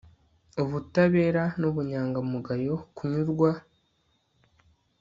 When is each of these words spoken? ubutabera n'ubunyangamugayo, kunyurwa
ubutabera 0.61 1.43
n'ubunyangamugayo, 1.59 2.75
kunyurwa 2.97 3.51